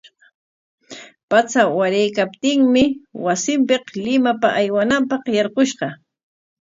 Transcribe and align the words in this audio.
Patsa 1.29 1.61
waraykaptinmi 1.77 2.83
wasinpik 3.23 3.85
Limapa 4.03 4.47
aywananpaq 4.61 5.23
yarqushqa. 5.37 5.87